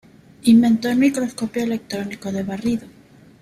Inventó 0.45 0.89
el 0.89 0.97
microscopio 0.97 1.61
electrónico 1.63 2.31
de 2.31 2.41
barrido. 2.41 2.87